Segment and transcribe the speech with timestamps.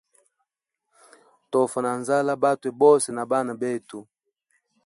[1.51, 3.99] Tofa na nzala bwatwe bose na bana betu.